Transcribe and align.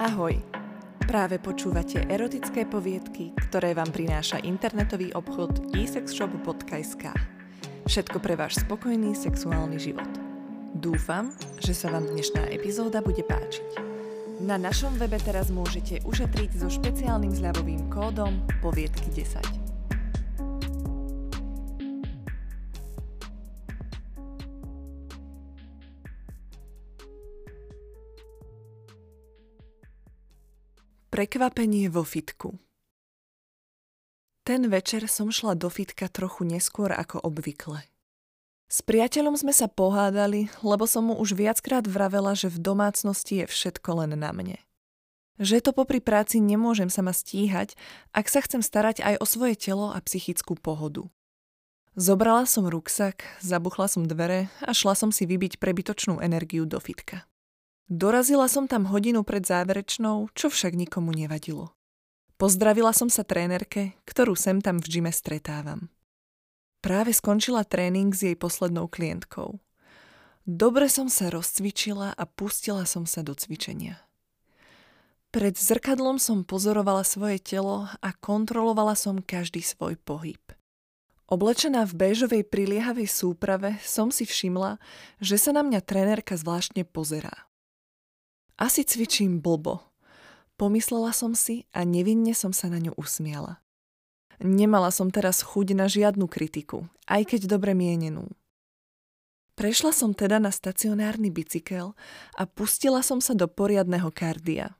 Ahoj! 0.00 0.32
Práve 1.04 1.36
počúvate 1.36 2.00
erotické 2.08 2.64
poviedky, 2.64 3.36
ktoré 3.36 3.76
vám 3.76 3.92
prináša 3.92 4.40
internetový 4.40 5.12
obchod 5.12 5.76
eSexShop.sk. 5.76 7.12
Všetko 7.84 8.16
pre 8.16 8.32
váš 8.32 8.64
spokojný 8.64 9.12
sexuálny 9.12 9.76
život. 9.76 10.08
Dúfam, 10.72 11.36
že 11.60 11.76
sa 11.76 11.92
vám 11.92 12.08
dnešná 12.16 12.48
epizóda 12.48 13.04
bude 13.04 13.20
páčiť. 13.20 13.76
Na 14.40 14.56
našom 14.56 14.96
webe 14.96 15.20
teraz 15.20 15.52
môžete 15.52 16.00
ušetriť 16.08 16.64
so 16.64 16.72
špeciálnym 16.72 17.36
zľavovým 17.36 17.92
kódom 17.92 18.40
poviedky10. 18.64 19.69
Prekvapenie 31.10 31.90
vo 31.90 32.06
fitku 32.06 32.54
Ten 34.46 34.70
večer 34.70 35.10
som 35.10 35.34
šla 35.34 35.58
do 35.58 35.66
fitka 35.66 36.06
trochu 36.06 36.46
neskôr 36.46 36.94
ako 36.94 37.18
obvykle. 37.26 37.82
S 38.70 38.78
priateľom 38.86 39.34
sme 39.34 39.50
sa 39.50 39.66
pohádali, 39.66 40.54
lebo 40.62 40.86
som 40.86 41.10
mu 41.10 41.18
už 41.18 41.34
viackrát 41.34 41.82
vravela, 41.82 42.38
že 42.38 42.46
v 42.46 42.62
domácnosti 42.62 43.42
je 43.42 43.50
všetko 43.50 43.90
len 44.06 44.14
na 44.22 44.30
mne. 44.30 44.62
Že 45.42 45.66
to 45.66 45.70
popri 45.74 45.98
práci 45.98 46.38
nemôžem 46.38 46.86
sa 46.86 47.02
ma 47.02 47.10
stíhať, 47.10 47.74
ak 48.14 48.30
sa 48.30 48.46
chcem 48.46 48.62
starať 48.62 49.02
aj 49.02 49.18
o 49.18 49.26
svoje 49.26 49.58
telo 49.58 49.90
a 49.90 49.98
psychickú 49.98 50.54
pohodu. 50.54 51.10
Zobrala 51.98 52.46
som 52.46 52.70
ruksak, 52.70 53.26
zabuchla 53.42 53.90
som 53.90 54.06
dvere 54.06 54.46
a 54.62 54.70
šla 54.70 54.94
som 54.94 55.10
si 55.10 55.26
vybiť 55.26 55.58
prebytočnú 55.58 56.22
energiu 56.22 56.70
do 56.70 56.78
fitka. 56.78 57.26
Dorazila 57.90 58.46
som 58.46 58.70
tam 58.70 58.86
hodinu 58.86 59.26
pred 59.26 59.42
záverečnou, 59.42 60.30
čo 60.30 60.46
však 60.46 60.78
nikomu 60.78 61.10
nevadilo. 61.10 61.74
Pozdravila 62.38 62.94
som 62.94 63.10
sa 63.10 63.26
trénerke, 63.26 63.98
ktorú 64.06 64.38
sem 64.38 64.62
tam 64.62 64.78
v 64.78 64.86
gyme 64.86 65.10
stretávam. 65.10 65.90
Práve 66.78 67.10
skončila 67.10 67.66
tréning 67.66 68.14
s 68.14 68.22
jej 68.22 68.38
poslednou 68.38 68.86
klientkou. 68.86 69.58
Dobre 70.46 70.86
som 70.86 71.10
sa 71.10 71.34
rozcvičila 71.34 72.14
a 72.14 72.24
pustila 72.30 72.86
som 72.86 73.10
sa 73.10 73.26
do 73.26 73.34
cvičenia. 73.34 73.98
Pred 75.34 75.58
zrkadlom 75.58 76.22
som 76.22 76.46
pozorovala 76.46 77.02
svoje 77.02 77.42
telo 77.42 77.90
a 77.90 78.14
kontrolovala 78.22 78.94
som 78.94 79.18
každý 79.18 79.66
svoj 79.66 79.98
pohyb. 79.98 80.38
Oblečená 81.26 81.90
v 81.90 81.98
béžovej 81.98 82.46
priliehavej 82.46 83.10
súprave 83.10 83.82
som 83.82 84.14
si 84.14 84.22
všimla, 84.22 84.78
že 85.18 85.42
sa 85.42 85.50
na 85.50 85.66
mňa 85.66 85.82
trénerka 85.82 86.38
zvláštne 86.38 86.86
pozerá. 86.86 87.49
Asi 88.60 88.84
cvičím 88.84 89.40
blbo. 89.40 89.80
Pomyslela 90.60 91.16
som 91.16 91.32
si 91.32 91.64
a 91.72 91.80
nevinne 91.88 92.36
som 92.36 92.52
sa 92.52 92.68
na 92.68 92.76
ňu 92.76 92.92
usmiala. 93.00 93.64
Nemala 94.36 94.92
som 94.92 95.08
teraz 95.08 95.40
chuť 95.40 95.72
na 95.72 95.88
žiadnu 95.88 96.28
kritiku, 96.28 96.84
aj 97.08 97.32
keď 97.32 97.56
dobre 97.56 97.72
mienenú. 97.72 98.28
Prešla 99.56 99.96
som 99.96 100.12
teda 100.12 100.36
na 100.36 100.52
stacionárny 100.52 101.32
bicykel 101.32 101.96
a 102.36 102.44
pustila 102.44 103.00
som 103.00 103.24
sa 103.24 103.32
do 103.32 103.48
poriadného 103.48 104.12
kardia. 104.12 104.76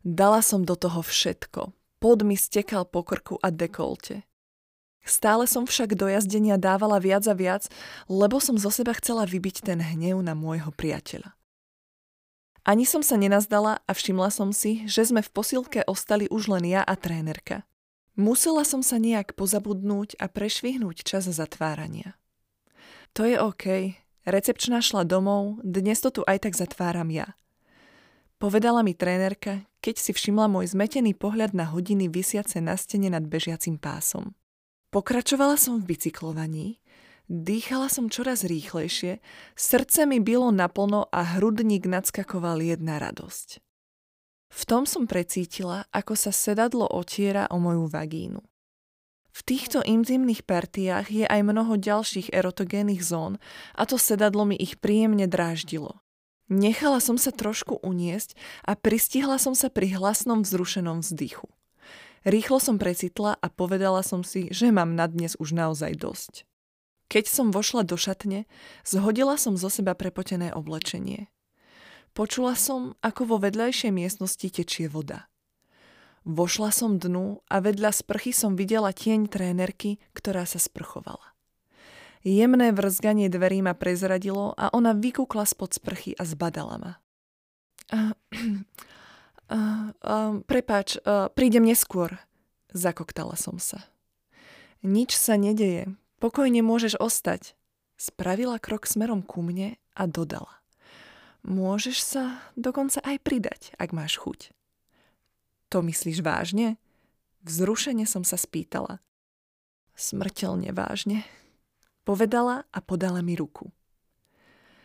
Dala 0.00 0.40
som 0.40 0.64
do 0.64 0.72
toho 0.72 1.04
všetko. 1.04 1.68
Pod 2.00 2.18
mi 2.24 2.40
stekal 2.40 2.88
po 2.88 3.04
krku 3.04 3.36
a 3.44 3.52
dekolte. 3.52 4.24
Stále 5.04 5.44
som 5.44 5.68
však 5.68 6.00
do 6.00 6.08
jazdenia 6.08 6.56
dávala 6.56 6.96
viac 6.96 7.28
a 7.28 7.36
viac, 7.36 7.68
lebo 8.08 8.40
som 8.40 8.56
zo 8.56 8.72
seba 8.72 8.96
chcela 8.96 9.28
vybiť 9.28 9.68
ten 9.68 9.84
hnev 9.84 10.16
na 10.24 10.32
môjho 10.32 10.72
priateľa. 10.72 11.36
Ani 12.62 12.86
som 12.86 13.02
sa 13.02 13.18
nenazdala 13.18 13.82
a 13.82 13.90
všimla 13.90 14.30
som 14.30 14.54
si, 14.54 14.86
že 14.86 15.02
sme 15.02 15.18
v 15.18 15.30
posilke 15.34 15.82
ostali 15.90 16.30
už 16.30 16.46
len 16.46 16.70
ja 16.70 16.86
a 16.86 16.94
trénerka. 16.94 17.66
Musela 18.14 18.62
som 18.62 18.86
sa 18.86 19.02
nejak 19.02 19.34
pozabudnúť 19.34 20.20
a 20.22 20.30
prešvihnúť 20.30 21.02
čas 21.02 21.26
zatvárania. 21.26 22.14
To 23.18 23.26
je 23.26 23.34
OK. 23.40 23.96
Recepčná 24.22 24.78
šla 24.78 25.02
domov, 25.02 25.58
dnes 25.66 25.98
to 25.98 26.14
tu 26.14 26.22
aj 26.22 26.46
tak 26.46 26.54
zatváram 26.54 27.10
ja. 27.10 27.34
Povedala 28.38 28.82
mi 28.86 28.94
trénerka, 28.94 29.66
keď 29.82 29.98
si 29.98 30.10
všimla 30.14 30.46
môj 30.46 30.74
zmetený 30.74 31.14
pohľad 31.14 31.54
na 31.54 31.66
hodiny 31.66 32.06
vysiace 32.06 32.62
na 32.62 32.78
stene 32.78 33.10
nad 33.10 33.22
bežiacim 33.26 33.78
pásom. 33.78 34.34
Pokračovala 34.90 35.58
som 35.58 35.78
v 35.80 35.94
bicyklovaní, 35.94 36.81
Dýchala 37.30 37.86
som 37.86 38.10
čoraz 38.10 38.42
rýchlejšie, 38.42 39.22
srdce 39.54 40.06
mi 40.06 40.18
bylo 40.18 40.50
naplno 40.50 41.06
a 41.10 41.38
hrudník 41.38 41.86
nadskakoval 41.86 42.58
jedna 42.62 42.98
radosť. 42.98 43.62
V 44.52 44.62
tom 44.68 44.84
som 44.84 45.08
precítila, 45.08 45.88
ako 45.94 46.12
sa 46.12 46.28
sedadlo 46.28 46.84
otiera 46.84 47.48
o 47.48 47.56
moju 47.56 47.88
vagínu. 47.88 48.42
V 49.32 49.40
týchto 49.48 49.80
intimných 49.80 50.44
partiách 50.44 51.08
je 51.08 51.24
aj 51.24 51.40
mnoho 51.40 51.80
ďalších 51.80 52.36
erotogénnych 52.36 53.00
zón 53.00 53.40
a 53.72 53.88
to 53.88 53.96
sedadlo 53.96 54.44
mi 54.44 54.60
ich 54.60 54.76
príjemne 54.76 55.24
dráždilo. 55.24 56.04
Nechala 56.52 57.00
som 57.00 57.16
sa 57.16 57.32
trošku 57.32 57.80
uniesť 57.80 58.36
a 58.68 58.76
pristihla 58.76 59.40
som 59.40 59.56
sa 59.56 59.72
pri 59.72 59.96
hlasnom 59.96 60.44
vzrušenom 60.44 61.00
vzdychu. 61.00 61.48
Rýchlo 62.28 62.60
som 62.60 62.76
precitla 62.76 63.40
a 63.40 63.46
povedala 63.48 64.04
som 64.04 64.20
si, 64.20 64.52
že 64.52 64.68
mám 64.68 64.92
na 64.92 65.08
dnes 65.08 65.32
už 65.40 65.56
naozaj 65.56 65.96
dosť. 65.96 66.44
Keď 67.12 67.28
som 67.28 67.52
vošla 67.52 67.84
do 67.84 68.00
šatne, 68.00 68.48
zhodila 68.88 69.36
som 69.36 69.60
zo 69.60 69.68
seba 69.68 69.92
prepotené 69.92 70.48
oblečenie. 70.48 71.28
Počula 72.16 72.56
som, 72.56 72.96
ako 73.04 73.28
vo 73.28 73.36
vedľajšej 73.36 73.92
miestnosti 73.92 74.48
tečie 74.48 74.88
voda. 74.88 75.28
Vošla 76.24 76.72
som 76.72 76.96
dnu 76.96 77.44
a 77.52 77.60
vedľa 77.60 77.92
sprchy 77.92 78.32
som 78.32 78.56
videla 78.56 78.96
tieň 78.96 79.28
trénerky, 79.28 80.00
ktorá 80.16 80.48
sa 80.48 80.56
sprchovala. 80.56 81.36
Jemné 82.24 82.72
vrzganie 82.72 83.28
dverí 83.28 83.60
ma 83.60 83.76
prezradilo 83.76 84.56
a 84.56 84.72
ona 84.72 84.96
vykúkla 84.96 85.44
spod 85.44 85.76
sprchy 85.76 86.16
a 86.16 86.24
zbadala 86.24 86.76
ma. 86.80 86.92
Uh, 87.92 88.16
uh, 89.52 89.92
uh, 90.00 90.32
prepáč, 90.48 90.96
uh, 91.04 91.28
prídem 91.28 91.68
neskôr, 91.68 92.16
zakoktala 92.72 93.36
som 93.36 93.60
sa. 93.60 93.84
Nič 94.80 95.12
sa 95.12 95.36
nedeje, 95.36 95.92
Pokojne 96.22 96.62
môžeš 96.62 97.02
ostať. 97.02 97.58
Spravila 97.98 98.62
krok 98.62 98.86
smerom 98.86 99.26
ku 99.26 99.42
mne 99.42 99.74
a 99.98 100.06
dodala. 100.06 100.62
Môžeš 101.42 101.98
sa 101.98 102.38
dokonca 102.54 103.02
aj 103.02 103.18
pridať, 103.26 103.74
ak 103.74 103.90
máš 103.90 104.22
chuť. 104.22 104.54
To 105.74 105.82
myslíš 105.82 106.22
vážne? 106.22 106.78
Vzrušene 107.42 108.06
som 108.06 108.22
sa 108.22 108.38
spýtala. 108.38 109.02
Smrteľne 109.98 110.70
vážne. 110.70 111.26
Povedala 112.06 112.70
a 112.70 112.78
podala 112.78 113.18
mi 113.18 113.34
ruku. 113.34 113.74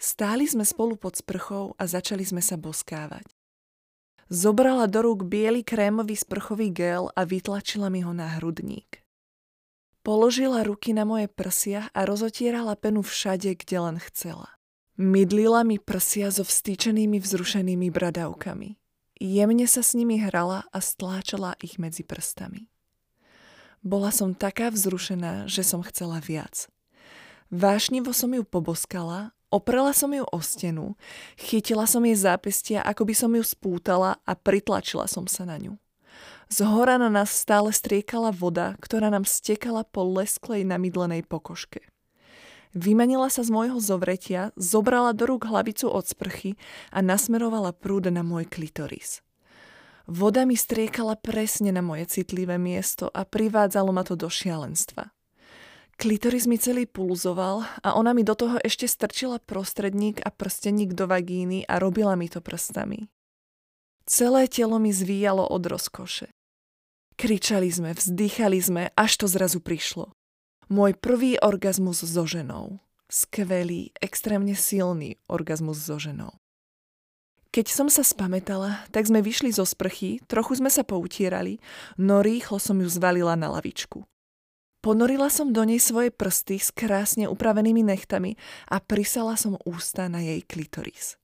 Stáli 0.00 0.48
sme 0.48 0.64
spolu 0.64 0.96
pod 0.96 1.20
sprchou 1.20 1.76
a 1.76 1.84
začali 1.84 2.24
sme 2.24 2.40
sa 2.40 2.56
boskávať. 2.56 3.28
Zobrala 4.32 4.88
do 4.88 5.04
rúk 5.04 5.28
biely 5.28 5.60
krémový 5.60 6.16
sprchový 6.16 6.72
gel 6.72 7.12
a 7.12 7.28
vytlačila 7.28 7.92
mi 7.92 8.00
ho 8.00 8.16
na 8.16 8.40
hrudník. 8.40 9.04
Položila 10.08 10.64
ruky 10.64 10.96
na 10.96 11.04
moje 11.04 11.28
prsia 11.28 11.92
a 11.92 12.08
rozotierala 12.08 12.80
penu 12.80 13.04
všade, 13.04 13.52
kde 13.60 13.76
len 13.76 13.96
chcela. 14.00 14.48
Mydlila 14.96 15.68
mi 15.68 15.76
prsia 15.76 16.32
so 16.32 16.48
vstýčenými 16.48 17.20
vzrušenými 17.20 17.92
bradavkami. 17.92 18.80
Jemne 19.20 19.68
sa 19.68 19.84
s 19.84 19.92
nimi 19.92 20.16
hrala 20.16 20.64
a 20.72 20.80
stláčala 20.80 21.60
ich 21.60 21.76
medzi 21.76 22.08
prstami. 22.08 22.72
Bola 23.84 24.08
som 24.08 24.32
taká 24.32 24.72
vzrušená, 24.72 25.44
že 25.44 25.60
som 25.60 25.84
chcela 25.84 26.24
viac. 26.24 26.72
Vášnivo 27.52 28.16
som 28.16 28.32
ju 28.32 28.48
poboskala, 28.48 29.36
oprela 29.52 29.92
som 29.92 30.08
ju 30.08 30.24
o 30.24 30.40
stenu, 30.40 30.96
chytila 31.36 31.84
som 31.84 32.00
jej 32.08 32.16
zápestia, 32.16 32.80
ako 32.80 33.04
by 33.04 33.12
som 33.12 33.36
ju 33.36 33.44
spútala 33.44 34.16
a 34.24 34.32
pritlačila 34.32 35.04
som 35.04 35.28
sa 35.28 35.44
na 35.44 35.60
ňu. 35.60 35.76
Z 36.48 36.64
hora 36.64 36.96
na 36.96 37.12
nás 37.12 37.28
stále 37.28 37.76
striekala 37.76 38.32
voda, 38.32 38.72
ktorá 38.80 39.12
nám 39.12 39.28
stekala 39.28 39.84
po 39.84 40.00
lesklej 40.00 40.64
namydlenej 40.64 41.28
pokožke. 41.28 41.84
Vymanila 42.72 43.28
sa 43.28 43.44
z 43.44 43.52
môjho 43.52 43.76
zovretia, 43.80 44.56
zobrala 44.56 45.12
do 45.12 45.28
rúk 45.28 45.44
hlavicu 45.44 45.92
od 45.92 46.08
sprchy 46.08 46.56
a 46.88 47.04
nasmerovala 47.04 47.76
prúd 47.76 48.08
na 48.08 48.24
môj 48.24 48.48
klitoris. 48.48 49.20
Voda 50.08 50.48
mi 50.48 50.56
striekala 50.56 51.20
presne 51.20 51.68
na 51.68 51.84
moje 51.84 52.08
citlivé 52.08 52.56
miesto 52.56 53.12
a 53.12 53.28
privádzalo 53.28 53.92
ma 53.92 54.00
to 54.00 54.16
do 54.16 54.32
šialenstva. 54.32 55.12
Klitoris 56.00 56.48
mi 56.48 56.56
celý 56.56 56.88
pulzoval 56.88 57.68
a 57.84 57.92
ona 57.92 58.16
mi 58.16 58.24
do 58.24 58.32
toho 58.32 58.56
ešte 58.64 58.88
strčila 58.88 59.36
prostredník 59.36 60.24
a 60.24 60.32
prsteník 60.32 60.96
do 60.96 61.04
vagíny 61.04 61.68
a 61.68 61.76
robila 61.76 62.16
mi 62.16 62.32
to 62.32 62.40
prstami. 62.40 63.12
Celé 64.08 64.48
telo 64.48 64.80
mi 64.80 64.96
zvíjalo 64.96 65.44
od 65.44 65.68
rozkoše. 65.68 66.37
Kričali 67.18 67.66
sme, 67.66 67.98
vzdychali 67.98 68.58
sme, 68.62 68.82
až 68.94 69.18
to 69.18 69.26
zrazu 69.26 69.58
prišlo. 69.58 70.14
Môj 70.70 70.94
prvý 70.94 71.34
orgazmus 71.42 72.06
so 72.06 72.22
ženou. 72.22 72.78
Skvelý, 73.10 73.90
extrémne 73.98 74.54
silný 74.54 75.18
orgazmus 75.26 75.82
so 75.82 75.98
ženou. 75.98 76.38
Keď 77.50 77.66
som 77.74 77.90
sa 77.90 78.06
spametala, 78.06 78.86
tak 78.94 79.10
sme 79.10 79.18
vyšli 79.18 79.50
zo 79.50 79.66
sprchy, 79.66 80.22
trochu 80.30 80.62
sme 80.62 80.70
sa 80.70 80.86
poutierali, 80.86 81.58
no 81.98 82.22
rýchlo 82.22 82.62
som 82.62 82.78
ju 82.78 82.86
zvalila 82.86 83.34
na 83.34 83.50
lavičku. 83.50 84.06
Ponorila 84.78 85.26
som 85.26 85.50
do 85.50 85.66
nej 85.66 85.82
svoje 85.82 86.14
prsty 86.14 86.62
s 86.62 86.70
krásne 86.70 87.26
upravenými 87.26 87.82
nechtami 87.82 88.38
a 88.70 88.78
prisala 88.78 89.34
som 89.34 89.58
ústa 89.66 90.06
na 90.06 90.22
jej 90.22 90.38
klitoris. 90.46 91.18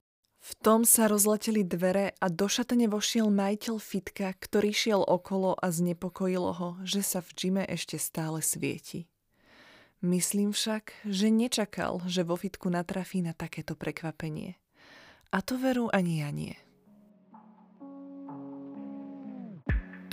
V 0.45 0.53
tom 0.61 0.85
sa 0.85 1.09
rozleteli 1.09 1.65
dvere 1.65 2.13
a 2.21 2.29
do 2.29 2.45
šatene 2.45 2.85
vošiel 2.85 3.33
majiteľ 3.33 3.81
fitka, 3.81 4.29
ktorý 4.29 4.69
šiel 4.69 5.01
okolo 5.01 5.57
a 5.57 5.73
znepokojilo 5.73 6.51
ho, 6.53 6.69
že 6.85 7.01
sa 7.01 7.25
v 7.25 7.33
džime 7.33 7.63
ešte 7.65 7.97
stále 7.97 8.45
svieti. 8.45 9.09
Myslím 10.05 10.53
však, 10.53 11.01
že 11.01 11.33
nečakal, 11.33 11.97
že 12.05 12.21
vo 12.21 12.37
fitku 12.37 12.69
natrafí 12.69 13.25
na 13.25 13.33
takéto 13.33 13.73
prekvapenie. 13.73 14.61
A 15.33 15.41
to 15.41 15.57
veru 15.57 15.89
ani 15.89 16.21
ja 16.21 16.29
nie. 16.29 16.53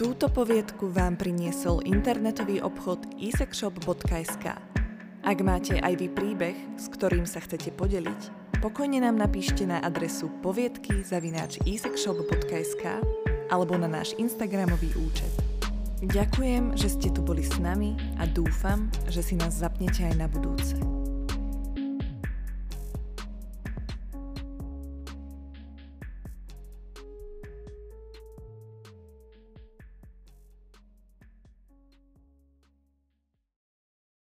Túto 0.01 0.33
poviedku 0.33 0.89
vám 0.89 1.21
priniesol 1.21 1.85
internetový 1.85 2.65
obchod 2.65 3.05
isexshop.sk. 3.21 4.47
Ak 5.21 5.39
máte 5.45 5.77
aj 5.77 5.93
vy 6.01 6.09
príbeh, 6.09 6.57
s 6.81 6.89
ktorým 6.89 7.29
sa 7.29 7.45
chcete 7.45 7.69
podeliť, 7.77 8.42
pokojne 8.63 9.03
nám 9.03 9.19
napíšte 9.19 9.67
na 9.67 9.83
adresu 9.83 10.31
poviedky 10.39 11.03
zavináč 11.03 11.59
isexshop.sk 11.67 13.03
alebo 13.51 13.75
na 13.75 13.91
náš 13.91 14.15
Instagramový 14.23 14.95
účet. 15.03 15.35
Ďakujem, 16.07 16.79
že 16.79 16.89
ste 16.95 17.11
tu 17.11 17.27
boli 17.27 17.43
s 17.43 17.59
nami 17.59 17.99
a 18.23 18.25
dúfam, 18.31 18.87
že 19.11 19.27
si 19.27 19.35
nás 19.35 19.59
zapnete 19.59 20.07
aj 20.07 20.15
na 20.15 20.31
budúce. 20.31 20.92